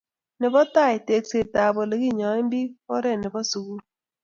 nebo 0.41 0.59
tai, 0.75 0.95
teksetab 1.07 1.75
oleginyoen 1.83 2.45
biik, 2.51 2.71
oret 2.95 3.17
nebo 3.23 3.39
sugul 3.51 3.79